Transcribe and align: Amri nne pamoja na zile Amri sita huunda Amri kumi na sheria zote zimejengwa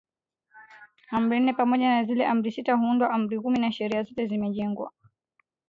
Amri 1.15 1.39
nne 1.39 1.53
pamoja 1.53 1.87
na 1.89 2.03
zile 2.03 2.25
Amri 2.25 2.51
sita 2.55 2.73
huunda 2.73 3.09
Amri 3.09 3.39
kumi 3.43 3.59
na 3.59 3.71
sheria 3.71 4.03
zote 4.03 4.27
zimejengwa 4.27 4.91